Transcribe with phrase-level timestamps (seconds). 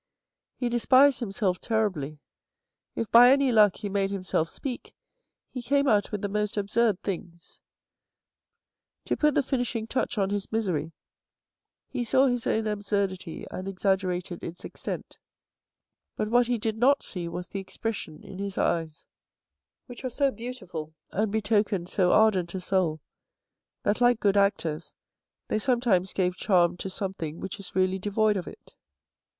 [0.55, 2.17] He despised himself terribly.
[2.95, 4.95] If, by any luck, he made him self speak,
[5.51, 7.61] he came out with the most absurd things.
[9.05, 10.91] To put the finishing touch on his misery,
[11.87, 15.19] he saw his own absurdity and exaggerated its extent,
[16.15, 19.05] but what he did not see was the expression in his eyes,
[19.85, 23.01] which were so beautiful and betokened THE ELECTIVE AFFINITIES 45 so ardent a soul,
[23.83, 24.95] that like good actors,
[25.47, 28.73] they sometimes gave charm to something which is really devoid of it.